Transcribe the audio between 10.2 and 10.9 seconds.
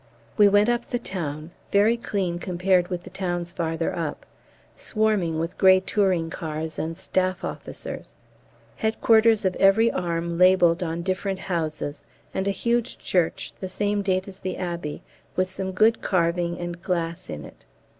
labelled